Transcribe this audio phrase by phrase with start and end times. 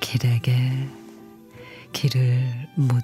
[0.00, 0.88] 길에게
[1.92, 3.02] 길을 묻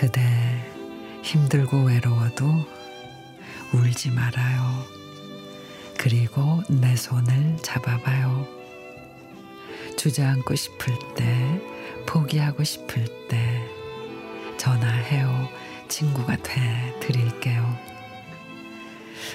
[0.00, 0.22] 그대
[1.22, 2.46] 힘들고 외로워도
[3.74, 4.82] 울지 말아요.
[5.98, 8.48] 그리고 내 손을 잡아봐요.
[9.98, 11.60] 주저앉고 싶을 때,
[12.06, 13.62] 포기하고 싶을 때,
[14.56, 15.50] 전화해요.
[15.88, 17.76] 친구가 돼 드릴게요.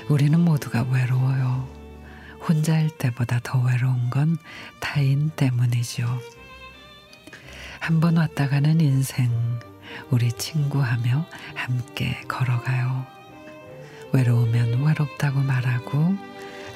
[0.09, 1.69] 우리는 모두가 외로워요.
[2.49, 4.39] 혼자일 때보다 더 외로운 건
[4.79, 6.07] 타인 때문이죠.
[7.79, 9.29] 한 번 왔다 가는 인생,
[10.09, 13.05] 우리 친구하며 함께 걸어가요.
[14.13, 16.15] 외로우면 외롭다고 말하고,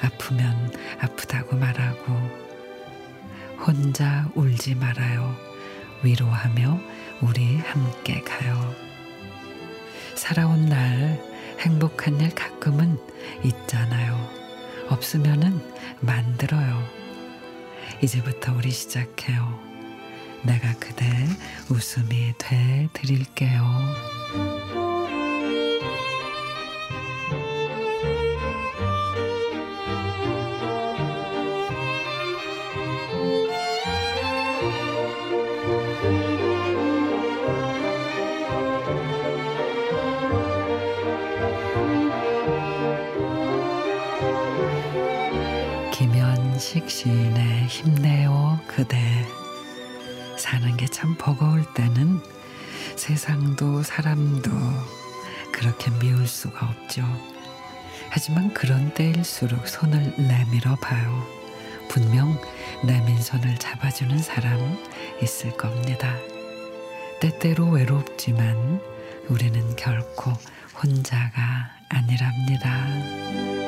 [0.02, 2.40] 아프면 아프다고 말하고,
[3.66, 5.36] 혼자 울지 말아요.
[6.02, 6.80] 위로하며
[7.20, 8.74] 우리 함께 가요.
[10.14, 11.22] 살아온 날
[11.60, 12.98] 행복한 일 가끔은
[13.44, 14.28] 있잖아요.
[14.88, 15.60] 없으면은
[16.00, 16.82] 만들어요.
[18.02, 19.69] 이제부터 우리 시작해요.
[20.42, 21.06] 내가 그대
[21.68, 23.60] 웃음이 돼 드릴게요.
[45.92, 48.96] 김현식 시인의 힘내요 그대
[50.40, 52.20] 사는 게 참 버거울 때는
[52.96, 54.50] 세상도 사람도
[55.52, 57.02] 그렇게 미울 수가 없죠.
[58.08, 61.26] 하지만 그런 때일수록 손을 내밀어 봐요.
[61.88, 62.40] 분명
[62.84, 64.58] 내민 손을 잡아주는 사람
[65.22, 66.16] 있을 겁니다.
[67.20, 68.80] 때때로 외롭지만
[69.28, 70.32] 우리는 결코
[70.82, 73.59] 혼자가 아니랍니다.